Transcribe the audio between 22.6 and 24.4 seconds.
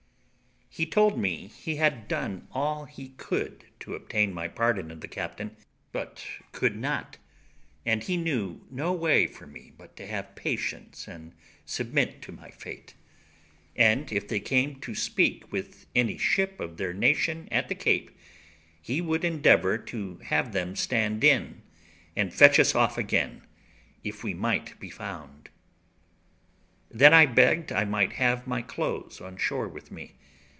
us off again, if we